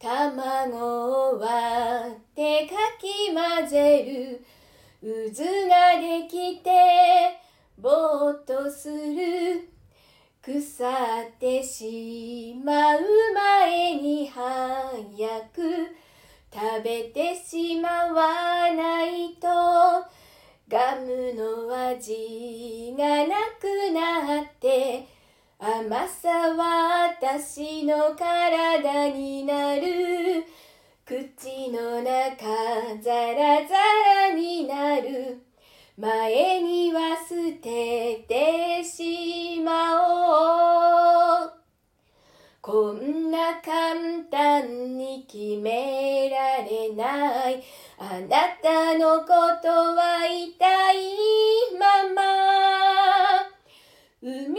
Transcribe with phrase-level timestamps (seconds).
[0.00, 0.72] 卵
[1.34, 4.44] を割ってかき混ぜる。
[5.02, 6.70] 渦ができて
[7.76, 9.68] ぼーっとする。
[10.40, 13.00] 腐ってしまう
[13.34, 14.44] 前に早
[15.52, 15.88] く
[16.52, 19.48] 食べてしまわないと。
[20.68, 25.17] ガムの味がなくなって。
[25.78, 30.44] 甘さは私の体になる。
[31.04, 32.46] 口の中
[33.00, 33.76] ザラザ
[34.28, 35.40] ラになる。
[35.96, 40.02] 前には捨ててしま
[41.42, 41.52] おう。
[42.60, 47.62] こんな簡単に決められない。
[47.98, 49.26] あなたのこ
[49.62, 51.14] とは痛い
[51.78, 52.48] まま。
[54.20, 54.56] 海の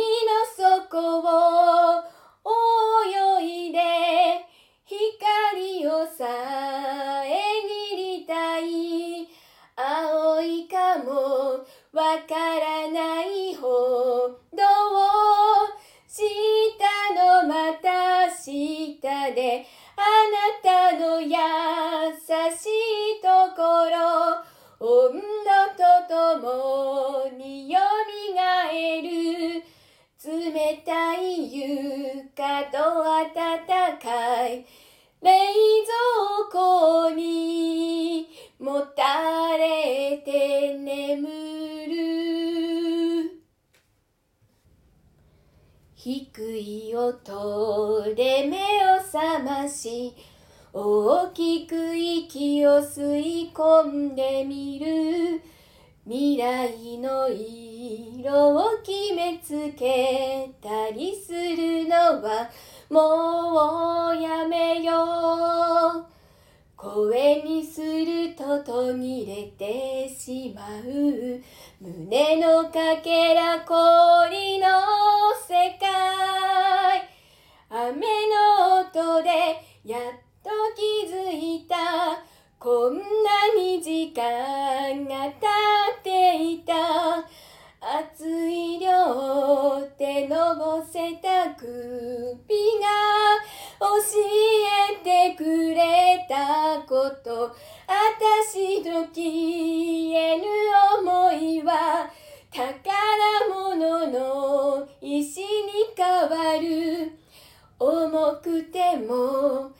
[12.27, 14.63] からないほど
[16.07, 16.23] 下
[17.13, 19.65] のまた下で
[19.95, 20.01] あ
[20.33, 23.97] なたの優しいところ
[24.79, 25.21] 温度
[25.77, 27.79] とともによ
[28.29, 29.63] みがえる。
[30.21, 30.51] 冷
[30.85, 32.77] たい床と
[33.33, 33.65] 暖
[33.97, 34.09] か
[46.01, 50.15] 低い音で目を覚まし
[50.71, 55.41] 大きく息を吸い込んでみる。
[56.05, 62.49] 未来の色を決めつけたりするのは
[62.89, 64.93] もうやめよ
[65.97, 66.19] う。
[66.77, 71.41] 声にすると途切れてしまう。
[71.81, 75.08] 胸のかけら氷の
[75.77, 77.09] 界
[77.69, 79.29] 雨の音で
[79.83, 80.01] やっ
[80.43, 81.75] と気づいた。
[82.57, 83.01] こんな
[83.55, 85.47] に時間が経
[85.99, 86.73] っていた。
[87.81, 92.87] 熱い両手のぼせた首が
[93.79, 93.85] 教
[94.91, 97.55] えてくれたこと。
[97.87, 100.43] 私の消えぬ
[100.99, 102.11] 思いは
[102.51, 102.67] 宝
[103.47, 105.28] 物の石
[106.59, 107.11] る。
[107.79, 109.71] 重くても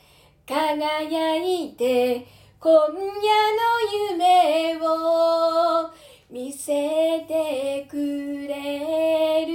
[0.47, 2.25] 輝いて
[2.59, 3.63] 今夜の
[4.11, 5.91] 夢を
[6.29, 7.97] 見せてく
[8.47, 9.49] れる。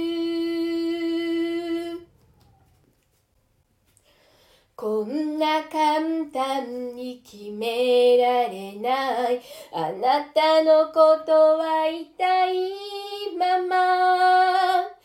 [4.75, 9.41] こんな簡単に決められない。
[9.71, 15.04] あなたのことは痛いまま。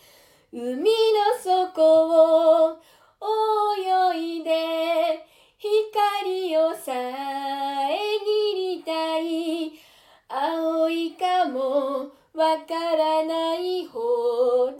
[0.52, 0.84] 海の
[1.40, 2.78] 底を
[4.12, 5.24] 泳いで
[5.56, 6.92] 光を遮
[8.54, 9.72] りたい。
[10.28, 13.98] 青いかもわからないほ
[14.66, 14.78] どの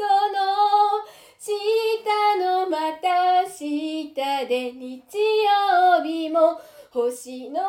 [1.38, 6.60] 下のまた下で日曜日も
[6.91, 7.60] 星の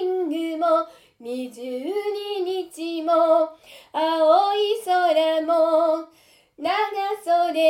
[0.00, 0.88] リングも
[1.20, 3.56] 二十二日も
[3.92, 6.08] 青い空も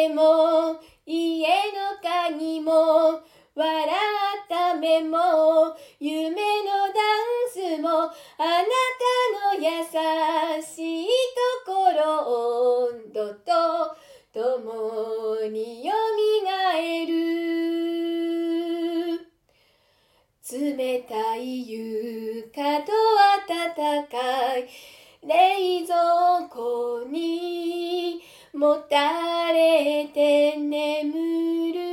[0.07, 3.21] 長袖も家の鍵も
[3.55, 6.39] 笑った目も夢の
[6.93, 9.09] ダンスもあなた
[9.57, 9.63] の優
[10.63, 11.07] しい
[11.65, 12.03] ところ
[12.91, 13.97] 温度と
[14.33, 17.17] 共によみがえる。
[20.49, 22.93] 冷たい床と
[23.49, 23.75] 暖
[24.07, 24.69] かい
[25.27, 28.23] 冷蔵庫に
[28.57, 31.86] 持たれて眠る。